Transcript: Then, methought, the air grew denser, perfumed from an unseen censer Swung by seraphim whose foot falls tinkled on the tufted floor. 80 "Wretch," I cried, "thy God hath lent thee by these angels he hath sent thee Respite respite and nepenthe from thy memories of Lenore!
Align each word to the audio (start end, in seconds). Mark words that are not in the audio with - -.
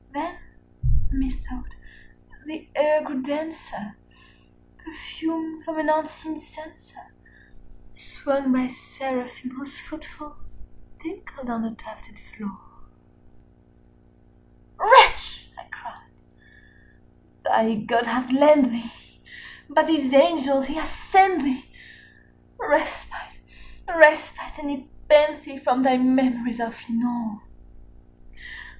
Then, 0.15 0.39
methought, 1.11 1.75
the 2.47 2.67
air 2.75 3.03
grew 3.03 3.21
denser, 3.21 3.95
perfumed 4.83 5.63
from 5.63 5.77
an 5.77 5.91
unseen 5.91 6.39
censer 6.39 7.13
Swung 7.93 8.51
by 8.51 8.67
seraphim 8.67 9.51
whose 9.51 9.77
foot 9.77 10.03
falls 10.03 10.59
tinkled 10.99 11.51
on 11.51 11.61
the 11.61 11.75
tufted 11.75 12.17
floor. 12.17 12.59
80 14.83 14.89
"Wretch," 14.89 15.49
I 15.55 15.63
cried, 15.65 16.07
"thy 17.43 17.75
God 17.75 18.07
hath 18.07 18.31
lent 18.31 18.71
thee 18.71 18.91
by 19.69 19.83
these 19.83 20.15
angels 20.15 20.65
he 20.65 20.73
hath 20.73 20.87
sent 20.89 21.43
thee 21.43 21.69
Respite 22.57 23.39
respite 23.87 24.57
and 24.57 24.67
nepenthe 24.69 25.61
from 25.63 25.83
thy 25.83 25.97
memories 25.97 26.59
of 26.59 26.75
Lenore! 26.89 27.43